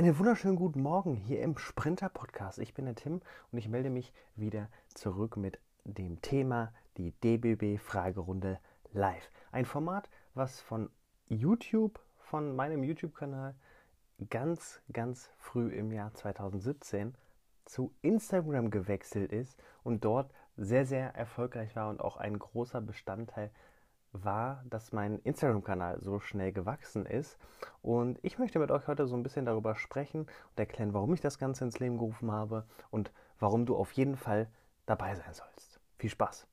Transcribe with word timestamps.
Einen 0.00 0.18
wunderschönen 0.18 0.56
guten 0.56 0.80
Morgen 0.80 1.14
hier 1.14 1.42
im 1.42 1.58
Sprinter 1.58 2.08
Podcast. 2.08 2.58
Ich 2.58 2.72
bin 2.72 2.86
der 2.86 2.94
Tim 2.94 3.20
und 3.52 3.58
ich 3.58 3.68
melde 3.68 3.90
mich 3.90 4.14
wieder 4.34 4.70
zurück 4.94 5.36
mit 5.36 5.60
dem 5.84 6.22
Thema 6.22 6.72
die 6.96 7.12
DBB 7.22 7.78
Fragerunde 7.78 8.58
live. 8.94 9.30
Ein 9.52 9.66
Format, 9.66 10.08
was 10.32 10.62
von 10.62 10.88
YouTube, 11.28 12.00
von 12.16 12.56
meinem 12.56 12.82
YouTube-Kanal 12.82 13.54
ganz, 14.30 14.80
ganz 14.90 15.28
früh 15.36 15.68
im 15.68 15.92
Jahr 15.92 16.14
2017 16.14 17.14
zu 17.66 17.92
Instagram 18.00 18.70
gewechselt 18.70 19.32
ist 19.32 19.62
und 19.82 20.02
dort 20.02 20.32
sehr, 20.56 20.86
sehr 20.86 21.14
erfolgreich 21.14 21.76
war 21.76 21.90
und 21.90 22.00
auch 22.00 22.16
ein 22.16 22.38
großer 22.38 22.80
Bestandteil 22.80 23.50
war, 24.12 24.64
dass 24.68 24.92
mein 24.92 25.18
Instagram-Kanal 25.20 26.00
so 26.00 26.20
schnell 26.20 26.52
gewachsen 26.52 27.06
ist. 27.06 27.38
Und 27.82 28.18
ich 28.22 28.38
möchte 28.38 28.58
mit 28.58 28.70
euch 28.70 28.86
heute 28.86 29.06
so 29.06 29.16
ein 29.16 29.22
bisschen 29.22 29.46
darüber 29.46 29.74
sprechen 29.76 30.22
und 30.22 30.58
erklären, 30.58 30.94
warum 30.94 31.14
ich 31.14 31.20
das 31.20 31.38
Ganze 31.38 31.64
ins 31.64 31.78
Leben 31.78 31.98
gerufen 31.98 32.32
habe 32.32 32.64
und 32.90 33.12
warum 33.38 33.66
du 33.66 33.76
auf 33.76 33.92
jeden 33.92 34.16
Fall 34.16 34.48
dabei 34.86 35.14
sein 35.14 35.32
sollst. 35.32 35.80
Viel 35.98 36.10
Spaß! 36.10 36.46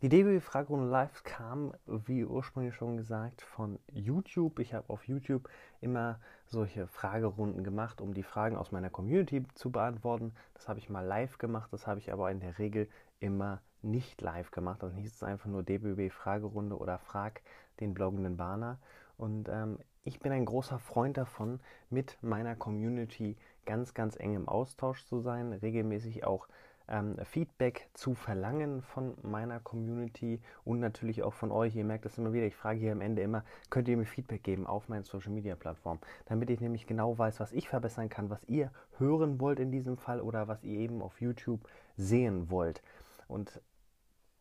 Die 0.00 0.08
DB 0.08 0.38
Fragerunde 0.38 0.86
Live 0.86 1.24
kam, 1.24 1.74
wie 1.86 2.24
ursprünglich 2.24 2.76
schon 2.76 2.96
gesagt, 2.96 3.42
von 3.42 3.80
YouTube. 3.90 4.60
Ich 4.60 4.72
habe 4.72 4.88
auf 4.90 5.08
YouTube 5.08 5.48
immer 5.80 6.20
solche 6.46 6.86
Fragerunden 6.86 7.64
gemacht, 7.64 8.00
um 8.00 8.14
die 8.14 8.22
Fragen 8.22 8.56
aus 8.56 8.70
meiner 8.70 8.90
Community 8.90 9.44
zu 9.54 9.72
beantworten. 9.72 10.34
Das 10.54 10.68
habe 10.68 10.78
ich 10.78 10.88
mal 10.88 11.04
live 11.04 11.38
gemacht, 11.38 11.72
das 11.72 11.88
habe 11.88 11.98
ich 11.98 12.12
aber 12.12 12.30
in 12.30 12.38
der 12.38 12.60
Regel 12.60 12.88
immer 13.18 13.60
nicht 13.82 14.20
live 14.20 14.50
gemacht. 14.50 14.82
Dann 14.82 14.94
hieß 14.94 15.14
es 15.14 15.22
einfach 15.22 15.46
nur 15.46 15.62
DBB 15.62 16.12
Fragerunde 16.12 16.76
oder 16.76 16.98
Frag 16.98 17.42
den 17.80 17.94
bloggenden 17.94 18.36
Bahner. 18.36 18.78
Und 19.16 19.48
ähm, 19.48 19.78
ich 20.04 20.20
bin 20.20 20.32
ein 20.32 20.44
großer 20.44 20.78
Freund 20.78 21.16
davon, 21.16 21.60
mit 21.90 22.16
meiner 22.22 22.56
Community 22.56 23.36
ganz, 23.66 23.94
ganz 23.94 24.18
eng 24.18 24.34
im 24.34 24.48
Austausch 24.48 25.04
zu 25.04 25.20
sein, 25.20 25.52
regelmäßig 25.52 26.24
auch 26.24 26.48
ähm, 26.88 27.16
Feedback 27.24 27.88
zu 27.92 28.14
verlangen 28.14 28.82
von 28.82 29.14
meiner 29.22 29.60
Community 29.60 30.40
und 30.64 30.80
natürlich 30.80 31.22
auch 31.22 31.34
von 31.34 31.52
euch. 31.52 31.76
Ihr 31.76 31.84
merkt 31.84 32.04
das 32.04 32.18
immer 32.18 32.32
wieder. 32.32 32.46
Ich 32.46 32.56
frage 32.56 32.78
hier 32.78 32.92
am 32.92 33.00
Ende 33.00 33.22
immer, 33.22 33.44
könnt 33.70 33.88
ihr 33.88 33.96
mir 33.96 34.06
Feedback 34.06 34.42
geben 34.42 34.66
auf 34.66 34.88
meinen 34.88 35.04
Social 35.04 35.32
Media 35.32 35.54
Plattformen, 35.54 36.00
damit 36.26 36.50
ich 36.50 36.60
nämlich 36.60 36.86
genau 36.86 37.18
weiß, 37.18 37.40
was 37.40 37.52
ich 37.52 37.68
verbessern 37.68 38.08
kann, 38.08 38.30
was 38.30 38.42
ihr 38.48 38.70
hören 38.98 39.40
wollt 39.40 39.60
in 39.60 39.70
diesem 39.70 39.96
Fall 39.96 40.20
oder 40.20 40.48
was 40.48 40.64
ihr 40.64 40.78
eben 40.78 41.02
auf 41.02 41.20
YouTube 41.20 41.60
sehen 41.96 42.50
wollt. 42.50 42.82
Und 43.28 43.60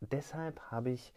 deshalb 0.01 0.59
habe 0.71 0.89
ich 0.89 1.13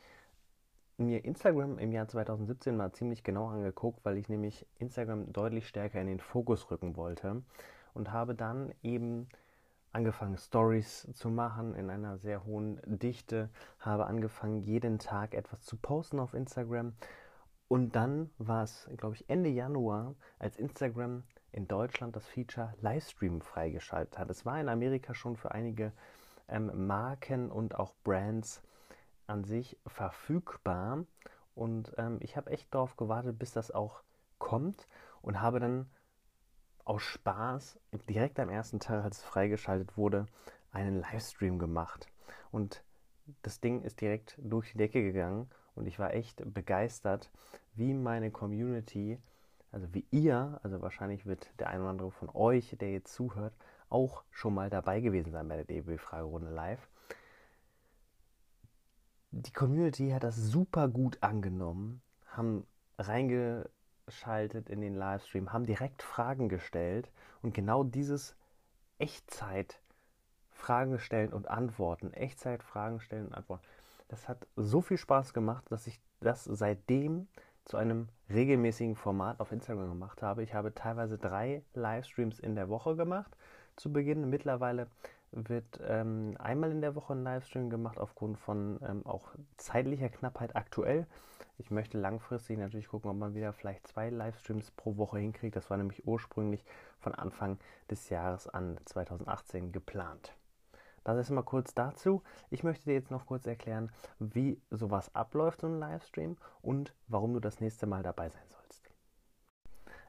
mir 0.98 1.24
Instagram 1.24 1.78
im 1.78 1.92
Jahr 1.92 2.08
2017 2.08 2.76
mal 2.76 2.92
ziemlich 2.92 3.24
genau 3.24 3.48
angeguckt, 3.48 4.04
weil 4.04 4.18
ich 4.18 4.28
nämlich 4.28 4.66
Instagram 4.78 5.32
deutlich 5.32 5.66
stärker 5.66 6.00
in 6.00 6.06
den 6.06 6.20
Fokus 6.20 6.70
rücken 6.70 6.96
wollte 6.96 7.42
und 7.94 8.12
habe 8.12 8.34
dann 8.34 8.74
eben 8.82 9.28
angefangen 9.92 10.36
Stories 10.36 11.08
zu 11.14 11.30
machen 11.30 11.74
in 11.74 11.90
einer 11.90 12.18
sehr 12.18 12.44
hohen 12.44 12.80
Dichte, 12.84 13.48
habe 13.80 14.06
angefangen 14.06 14.60
jeden 14.60 14.98
Tag 14.98 15.34
etwas 15.34 15.62
zu 15.62 15.76
posten 15.76 16.20
auf 16.20 16.34
Instagram 16.34 16.92
und 17.68 17.96
dann 17.96 18.30
war 18.38 18.64
es, 18.64 18.88
glaube 18.96 19.14
ich, 19.14 19.28
Ende 19.28 19.48
Januar, 19.48 20.14
als 20.38 20.56
Instagram 20.56 21.22
in 21.52 21.66
Deutschland 21.66 22.14
das 22.14 22.26
Feature 22.26 22.74
Livestream 22.80 23.40
freigeschaltet 23.40 24.18
hat. 24.18 24.30
Es 24.30 24.44
war 24.44 24.60
in 24.60 24.68
Amerika 24.68 25.14
schon 25.14 25.36
für 25.36 25.52
einige 25.52 25.92
ähm, 26.50 26.86
Marken 26.86 27.50
und 27.50 27.76
auch 27.76 27.94
Brands 28.04 28.62
an 29.26 29.44
sich 29.44 29.78
verfügbar. 29.86 31.04
Und 31.54 31.92
ähm, 31.98 32.18
ich 32.20 32.36
habe 32.36 32.50
echt 32.50 32.74
darauf 32.74 32.96
gewartet, 32.96 33.38
bis 33.38 33.52
das 33.52 33.70
auch 33.70 34.02
kommt 34.38 34.86
und 35.22 35.40
habe 35.40 35.60
dann 35.60 35.90
aus 36.84 37.02
Spaß 37.02 37.78
direkt 38.08 38.40
am 38.40 38.48
ersten 38.48 38.80
Tag, 38.80 39.04
als 39.04 39.18
es 39.18 39.24
freigeschaltet 39.24 39.96
wurde, 39.96 40.26
einen 40.72 41.00
Livestream 41.00 41.58
gemacht. 41.58 42.08
Und 42.50 42.82
das 43.42 43.60
Ding 43.60 43.82
ist 43.82 44.00
direkt 44.00 44.38
durch 44.42 44.72
die 44.72 44.78
Decke 44.78 45.02
gegangen 45.02 45.48
und 45.74 45.86
ich 45.86 45.98
war 45.98 46.14
echt 46.14 46.42
begeistert, 46.52 47.30
wie 47.74 47.94
meine 47.94 48.30
Community, 48.30 49.18
also 49.70 49.86
wie 49.94 50.04
ihr, 50.10 50.58
also 50.62 50.80
wahrscheinlich 50.82 51.26
wird 51.26 51.50
der 51.60 51.68
ein 51.68 51.80
oder 51.80 51.90
andere 51.90 52.10
von 52.10 52.28
euch, 52.34 52.76
der 52.80 52.90
jetzt 52.90 53.12
zuhört, 53.14 53.54
auch 53.90 54.24
schon 54.30 54.54
mal 54.54 54.70
dabei 54.70 55.00
gewesen 55.00 55.32
sein 55.32 55.48
bei 55.48 55.56
der 55.56 55.64
DB-Fragerunde 55.64 56.50
live. 56.50 56.88
Die 59.32 59.52
Community 59.52 60.10
hat 60.10 60.24
das 60.24 60.36
super 60.36 60.88
gut 60.88 61.18
angenommen, 61.20 62.02
haben 62.26 62.66
reingeschaltet 62.98 64.68
in 64.68 64.80
den 64.80 64.94
Livestream, 64.94 65.52
haben 65.52 65.66
direkt 65.66 66.02
Fragen 66.02 66.48
gestellt 66.48 67.10
und 67.42 67.54
genau 67.54 67.84
dieses 67.84 68.34
Echtzeit 68.98 69.80
Fragen 70.50 70.98
stellen 70.98 71.32
und 71.32 71.48
antworten, 71.48 72.12
Echtzeit 72.12 72.62
Fragen 72.62 73.00
stellen 73.00 73.26
und 73.26 73.34
antworten. 73.34 73.64
Das 74.08 74.28
hat 74.28 74.46
so 74.56 74.80
viel 74.80 74.98
Spaß 74.98 75.32
gemacht, 75.32 75.64
dass 75.70 75.86
ich 75.86 76.00
das 76.20 76.44
seitdem 76.44 77.28
zu 77.64 77.76
einem 77.76 78.08
regelmäßigen 78.28 78.96
Format 78.96 79.38
auf 79.38 79.52
Instagram 79.52 79.88
gemacht 79.88 80.22
habe. 80.22 80.42
Ich 80.42 80.54
habe 80.54 80.74
teilweise 80.74 81.18
drei 81.18 81.62
Livestreams 81.74 82.40
in 82.40 82.56
der 82.56 82.68
Woche 82.68 82.96
gemacht 82.96 83.36
zu 83.76 83.92
Beginn. 83.92 84.28
Mittlerweile 84.30 84.86
wird 85.32 85.80
ähm, 85.86 86.34
einmal 86.38 86.70
in 86.72 86.80
der 86.80 86.94
Woche 86.94 87.12
ein 87.12 87.22
Livestream 87.22 87.70
gemacht, 87.70 87.98
aufgrund 87.98 88.38
von 88.38 88.80
ähm, 88.82 89.06
auch 89.06 89.28
zeitlicher 89.56 90.08
Knappheit 90.08 90.56
aktuell. 90.56 91.06
Ich 91.58 91.70
möchte 91.70 91.98
langfristig 91.98 92.58
natürlich 92.58 92.88
gucken, 92.88 93.10
ob 93.10 93.16
man 93.16 93.34
wieder 93.34 93.52
vielleicht 93.52 93.86
zwei 93.86 94.10
Livestreams 94.10 94.70
pro 94.72 94.96
Woche 94.96 95.18
hinkriegt. 95.18 95.56
Das 95.56 95.70
war 95.70 95.76
nämlich 95.76 96.06
ursprünglich 96.06 96.64
von 96.98 97.14
Anfang 97.14 97.58
des 97.90 98.08
Jahres 98.08 98.48
an 98.48 98.78
2018 98.86 99.72
geplant. 99.72 100.34
Das 101.04 101.16
ist 101.16 101.30
mal 101.30 101.42
kurz 101.42 101.74
dazu. 101.74 102.22
Ich 102.50 102.62
möchte 102.62 102.84
dir 102.84 102.94
jetzt 102.94 103.10
noch 103.10 103.26
kurz 103.26 103.46
erklären, 103.46 103.90
wie 104.18 104.60
sowas 104.70 105.14
abläuft, 105.14 105.62
so 105.62 105.66
ein 105.66 105.78
Livestream 105.78 106.36
und 106.60 106.94
warum 107.08 107.32
du 107.32 107.40
das 107.40 107.60
nächste 107.60 107.86
Mal 107.86 108.02
dabei 108.02 108.28
sein 108.28 108.44
sollst. 108.48 108.69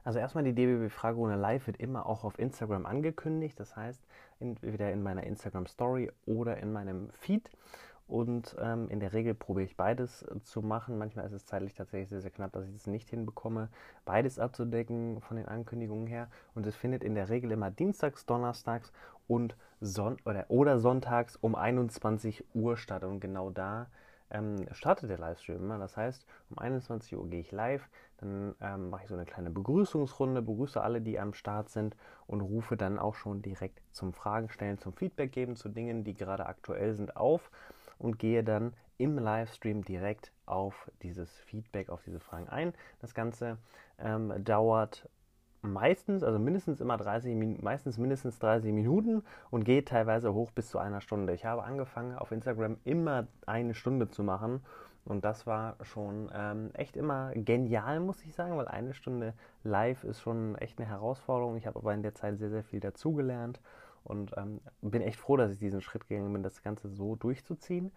Also 0.04 0.18
erstmal 0.18 0.44
die 0.44 0.54
DBB 0.54 0.90
Fragerunde 0.90 1.36
Live 1.36 1.66
wird 1.66 1.76
immer 1.78 2.06
auch 2.06 2.24
auf 2.24 2.38
Instagram 2.38 2.86
angekündigt. 2.86 3.58
Das 3.58 3.76
heißt, 3.76 4.00
entweder 4.40 4.92
in 4.92 5.02
meiner 5.02 5.24
Instagram 5.24 5.66
Story 5.66 6.10
oder 6.26 6.56
in 6.58 6.72
meinem 6.72 7.10
Feed. 7.12 7.50
Und 8.08 8.56
ähm, 8.60 8.88
in 8.90 9.00
der 9.00 9.12
Regel 9.12 9.32
probiere 9.32 9.64
ich 9.64 9.76
beides 9.76 10.26
zu 10.42 10.60
machen. 10.60 10.98
Manchmal 10.98 11.24
ist 11.24 11.32
es 11.32 11.46
zeitlich 11.46 11.74
tatsächlich 11.74 12.10
sehr, 12.10 12.20
sehr 12.20 12.30
knapp, 12.30 12.52
dass 12.52 12.66
ich 12.66 12.74
es 12.74 12.86
nicht 12.86 13.08
hinbekomme, 13.08 13.68
beides 14.04 14.38
abzudecken 14.38 15.20
von 15.20 15.36
den 15.36 15.46
Ankündigungen 15.46 16.06
her. 16.06 16.28
Und 16.54 16.66
es 16.66 16.76
findet 16.76 17.04
in 17.04 17.14
der 17.14 17.30
Regel 17.30 17.52
immer 17.52 17.70
dienstags, 17.70 18.26
donnerstags 18.26 18.92
und 19.28 19.56
Son 19.80 20.16
oder, 20.26 20.46
oder 20.48 20.78
sonntags 20.78 21.36
um 21.36 21.54
21 21.54 22.44
Uhr 22.54 22.76
statt. 22.76 23.04
Und 23.04 23.20
genau 23.20 23.50
da 23.50 23.86
ähm, 24.32 24.66
startet 24.72 25.10
der 25.10 25.18
Livestream 25.18 25.58
immer. 25.58 25.78
Das 25.78 25.96
heißt, 25.96 26.26
um 26.50 26.58
21 26.58 27.16
Uhr 27.16 27.28
gehe 27.28 27.40
ich 27.40 27.52
live, 27.52 27.88
dann 28.18 28.54
ähm, 28.60 28.90
mache 28.90 29.04
ich 29.04 29.08
so 29.08 29.14
eine 29.14 29.26
kleine 29.26 29.50
Begrüßungsrunde, 29.50 30.42
begrüße 30.42 30.80
alle, 30.80 31.00
die 31.00 31.18
am 31.18 31.34
Start 31.34 31.68
sind 31.70 31.96
und 32.26 32.40
rufe 32.40 32.76
dann 32.76 32.98
auch 32.98 33.14
schon 33.14 33.42
direkt 33.42 33.80
zum 33.92 34.12
Fragen 34.12 34.48
stellen, 34.48 34.78
zum 34.78 34.94
Feedback 34.94 35.32
geben 35.32 35.56
zu 35.56 35.68
Dingen, 35.68 36.04
die 36.04 36.14
gerade 36.14 36.46
aktuell 36.46 36.94
sind, 36.94 37.16
auf 37.16 37.50
und 37.98 38.18
gehe 38.18 38.42
dann 38.42 38.74
im 38.98 39.18
Livestream 39.18 39.84
direkt 39.84 40.32
auf 40.46 40.90
dieses 41.02 41.38
Feedback, 41.40 41.88
auf 41.88 42.02
diese 42.02 42.20
Fragen 42.20 42.48
ein. 42.48 42.74
Das 43.00 43.14
Ganze 43.14 43.58
ähm, 43.98 44.32
dauert 44.44 45.08
meistens, 45.62 46.22
also 46.22 46.38
mindestens 46.38 46.80
immer 46.80 46.96
30, 46.96 47.62
meistens 47.62 47.96
mindestens 47.96 48.38
30 48.38 48.72
Minuten 48.72 49.22
und 49.50 49.64
geht 49.64 49.88
teilweise 49.88 50.34
hoch 50.34 50.50
bis 50.50 50.68
zu 50.68 50.78
einer 50.78 51.00
Stunde. 51.00 51.32
Ich 51.32 51.44
habe 51.44 51.64
angefangen 51.64 52.16
auf 52.16 52.32
Instagram 52.32 52.76
immer 52.84 53.26
eine 53.46 53.74
Stunde 53.74 54.08
zu 54.08 54.24
machen 54.24 54.60
und 55.04 55.24
das 55.24 55.46
war 55.46 55.76
schon 55.82 56.30
ähm, 56.34 56.70
echt 56.74 56.96
immer 56.96 57.32
genial, 57.34 58.00
muss 58.00 58.22
ich 58.24 58.34
sagen, 58.34 58.56
weil 58.56 58.68
eine 58.68 58.94
Stunde 58.94 59.34
live 59.64 60.04
ist 60.04 60.20
schon 60.20 60.56
echt 60.56 60.78
eine 60.78 60.88
Herausforderung. 60.88 61.56
Ich 61.56 61.66
habe 61.66 61.78
aber 61.78 61.94
in 61.94 62.02
der 62.02 62.14
Zeit 62.14 62.38
sehr, 62.38 62.50
sehr 62.50 62.62
viel 62.62 62.80
dazugelernt 62.80 63.60
und 64.04 64.32
ähm, 64.36 64.60
bin 64.80 65.02
echt 65.02 65.18
froh, 65.18 65.36
dass 65.36 65.52
ich 65.52 65.58
diesen 65.58 65.80
Schritt 65.80 66.08
gegangen 66.08 66.32
bin, 66.32 66.42
das 66.42 66.62
Ganze 66.62 66.88
so 66.88 67.16
durchzuziehen. 67.16 67.92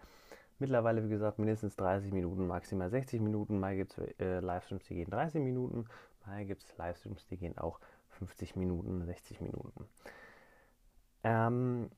Mittlerweile, 0.58 1.04
wie 1.04 1.10
gesagt, 1.10 1.38
mindestens 1.38 1.76
30 1.76 2.12
Minuten, 2.12 2.46
maximal 2.46 2.88
60 2.88 3.20
Minuten. 3.20 3.60
Mal 3.60 3.76
gibt 3.76 3.98
es 3.98 4.18
äh, 4.18 4.40
Livestreams, 4.40 4.84
die 4.86 4.94
gehen 4.94 5.10
30 5.10 5.42
Minuten. 5.42 5.84
Mal 6.26 6.44
gibt 6.44 6.64
es 6.64 6.76
Livestreams, 6.76 7.26
die 7.26 7.36
gehen 7.36 7.56
auch 7.56 7.80
50 8.10 8.56
Minuten, 8.56 9.04
60 9.04 9.40
Minuten. 9.40 9.88
Ähm, 11.22 11.90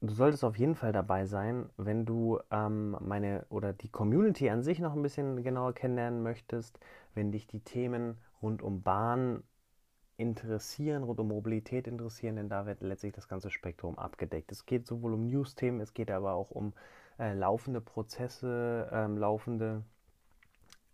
du 0.00 0.14
solltest 0.14 0.44
auf 0.44 0.58
jeden 0.58 0.74
Fall 0.74 0.92
dabei 0.92 1.26
sein, 1.26 1.68
wenn 1.76 2.06
du 2.06 2.40
ähm, 2.50 2.96
meine 3.00 3.44
oder 3.50 3.72
die 3.72 3.90
Community 3.90 4.48
an 4.48 4.62
sich 4.62 4.78
noch 4.78 4.94
ein 4.94 5.02
bisschen 5.02 5.42
genauer 5.42 5.74
kennenlernen 5.74 6.22
möchtest, 6.22 6.78
wenn 7.14 7.32
dich 7.32 7.46
die 7.46 7.60
Themen 7.60 8.16
rund 8.42 8.62
um 8.62 8.82
Bahn 8.82 9.42
interessieren, 10.16 11.02
rund 11.02 11.20
um 11.20 11.28
Mobilität 11.28 11.86
interessieren, 11.86 12.36
denn 12.36 12.48
da 12.48 12.66
wird 12.66 12.82
letztlich 12.82 13.12
das 13.12 13.28
ganze 13.28 13.50
Spektrum 13.50 13.98
abgedeckt. 13.98 14.52
Es 14.52 14.66
geht 14.66 14.86
sowohl 14.86 15.14
um 15.14 15.28
News-Themen, 15.28 15.80
es 15.80 15.94
geht 15.94 16.10
aber 16.10 16.32
auch 16.32 16.50
um 16.50 16.72
äh, 17.18 17.34
laufende 17.34 17.80
Prozesse, 17.80 18.88
ähm, 18.92 19.16
laufende 19.16 19.82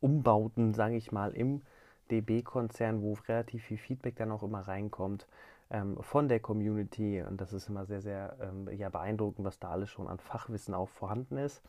Umbauten, 0.01 0.75
sage 0.75 0.97
ich 0.97 1.11
mal, 1.11 1.33
im 1.33 1.62
DB-Konzern, 2.11 3.03
wo 3.03 3.14
relativ 3.29 3.64
viel 3.64 3.79
Feedback 3.79 4.17
dann 4.17 4.32
auch 4.32 4.43
immer 4.43 4.61
reinkommt 4.61 5.26
ähm, 5.70 5.97
von 6.03 6.29
der 6.29 6.41
Community. 6.41 7.23
Und 7.23 7.41
das 7.41 7.53
ist 7.53 7.69
immer 7.69 7.87
sehr, 7.87 8.00
sehr 8.00 8.37
ähm, 8.41 8.69
ja, 8.76 8.88
beeindruckend, 8.88 9.44
was 9.44 9.58
da 9.58 9.70
alles 9.70 9.91
schon 9.91 10.08
an 10.08 10.19
Fachwissen 10.19 10.75
auch 10.75 10.88
vorhanden 10.88 11.37
ist. 11.37 11.62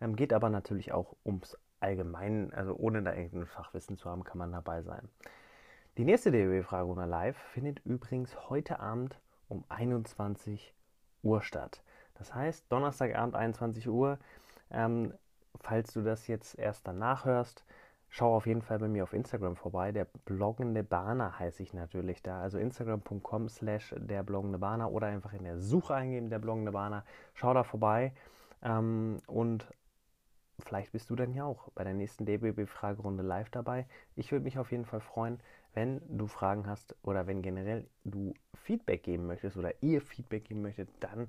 Ähm, 0.00 0.16
geht 0.16 0.32
aber 0.32 0.50
natürlich 0.50 0.92
auch 0.92 1.16
ums 1.24 1.56
Allgemeine, 1.80 2.50
also 2.54 2.74
ohne 2.74 3.02
da 3.02 3.12
irgendein 3.12 3.46
Fachwissen 3.46 3.98
zu 3.98 4.08
haben, 4.08 4.24
kann 4.24 4.38
man 4.38 4.52
dabei 4.52 4.82
sein. 4.82 5.08
Die 5.98 6.04
nächste 6.04 6.30
DBB-Fragerunde 6.30 7.06
live 7.06 7.36
findet 7.36 7.84
übrigens 7.84 8.50
heute 8.50 8.80
Abend 8.80 9.20
um 9.48 9.64
21 9.68 10.74
Uhr 11.22 11.42
statt. 11.42 11.82
Das 12.14 12.34
heißt, 12.34 12.70
Donnerstagabend 12.70 13.34
21 13.34 13.88
Uhr. 13.88 14.18
Ähm, 14.70 15.14
falls 15.60 15.92
du 15.92 16.02
das 16.02 16.26
jetzt 16.26 16.58
erst 16.58 16.86
danach 16.86 17.24
hörst, 17.24 17.64
schau 18.16 18.34
auf 18.34 18.46
jeden 18.46 18.62
Fall 18.62 18.78
bei 18.78 18.88
mir 18.88 19.02
auf 19.02 19.12
Instagram 19.12 19.56
vorbei. 19.56 19.92
Der 19.92 20.06
bloggende 20.24 20.82
Bahner 20.82 21.38
heiße 21.38 21.62
ich 21.62 21.74
natürlich 21.74 22.22
da. 22.22 22.40
Also 22.40 22.56
instagram.com 22.56 23.50
slash 23.50 23.94
der 23.98 24.22
bloggende 24.22 24.58
Bahner 24.58 24.90
oder 24.90 25.08
einfach 25.08 25.34
in 25.34 25.44
der 25.44 25.58
Suche 25.58 25.94
eingeben, 25.94 26.30
der 26.30 26.38
bloggende 26.38 26.72
Bahner. 26.72 27.04
Schau 27.34 27.52
da 27.52 27.62
vorbei. 27.62 28.14
Ähm, 28.62 29.18
und 29.26 29.68
vielleicht 30.60 30.92
bist 30.92 31.10
du 31.10 31.14
dann 31.14 31.34
ja 31.34 31.44
auch 31.44 31.68
bei 31.74 31.84
der 31.84 31.92
nächsten 31.92 32.24
DBB-Fragerunde 32.24 33.22
live 33.22 33.50
dabei. 33.50 33.86
Ich 34.14 34.32
würde 34.32 34.44
mich 34.44 34.58
auf 34.58 34.70
jeden 34.70 34.86
Fall 34.86 35.00
freuen, 35.00 35.38
wenn 35.74 36.00
du 36.08 36.26
Fragen 36.26 36.66
hast 36.66 36.96
oder 37.02 37.26
wenn 37.26 37.42
generell 37.42 37.86
du 38.04 38.32
Feedback 38.54 39.02
geben 39.02 39.26
möchtest 39.26 39.58
oder 39.58 39.74
ihr 39.82 40.00
Feedback 40.00 40.46
geben 40.46 40.62
möchtet, 40.62 40.88
dann 41.00 41.28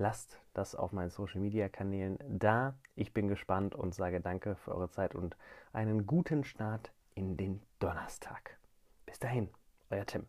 lasst 0.00 0.40
das 0.54 0.74
auf 0.74 0.92
meinen 0.92 1.10
Social 1.10 1.40
Media 1.40 1.68
Kanälen 1.68 2.18
da. 2.26 2.74
Ich 2.96 3.12
bin 3.12 3.28
gespannt 3.28 3.74
und 3.74 3.94
sage 3.94 4.20
danke 4.20 4.56
für 4.56 4.74
eure 4.74 4.90
Zeit 4.90 5.14
und 5.14 5.36
einen 5.72 6.06
guten 6.06 6.42
Start 6.42 6.90
in 7.14 7.36
den 7.36 7.62
Donnerstag. 7.78 8.58
Bis 9.06 9.18
dahin, 9.18 9.50
euer 9.90 10.06
Tim. 10.06 10.26